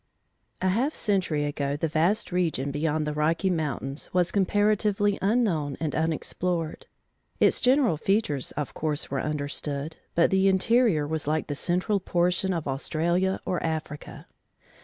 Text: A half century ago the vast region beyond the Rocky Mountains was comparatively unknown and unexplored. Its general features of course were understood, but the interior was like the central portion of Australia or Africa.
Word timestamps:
A 0.63 0.69
half 0.69 0.95
century 0.95 1.45
ago 1.45 1.77
the 1.77 1.87
vast 1.87 2.31
region 2.31 2.71
beyond 2.71 3.05
the 3.05 3.13
Rocky 3.13 3.51
Mountains 3.51 4.09
was 4.11 4.31
comparatively 4.31 5.19
unknown 5.21 5.77
and 5.79 5.93
unexplored. 5.93 6.87
Its 7.39 7.61
general 7.61 7.97
features 7.97 8.51
of 8.53 8.73
course 8.73 9.11
were 9.11 9.21
understood, 9.21 9.97
but 10.15 10.31
the 10.31 10.47
interior 10.47 11.05
was 11.07 11.27
like 11.27 11.45
the 11.45 11.53
central 11.53 11.99
portion 11.99 12.51
of 12.51 12.67
Australia 12.67 13.41
or 13.45 13.61
Africa. 13.61 14.25